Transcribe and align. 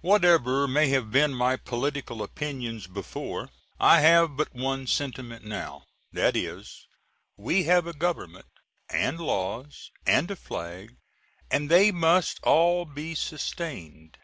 Whatever 0.00 0.66
may 0.66 0.88
have 0.88 1.12
been 1.12 1.32
my 1.32 1.54
political 1.56 2.20
opinions 2.20 2.88
before, 2.88 3.50
I 3.78 4.00
have 4.00 4.36
but 4.36 4.52
one 4.52 4.88
sentiment 4.88 5.44
now. 5.44 5.84
That 6.10 6.34
is, 6.36 6.88
we 7.36 7.62
have 7.70 7.86
a 7.86 7.92
Government, 7.92 8.46
and 8.90 9.20
laws 9.20 9.92
and 10.04 10.28
a 10.32 10.34
flag, 10.34 10.96
and 11.48 11.70
they 11.70 11.92
must 11.92 12.40
all 12.42 12.84
be 12.84 13.14
sustained. 13.14 14.18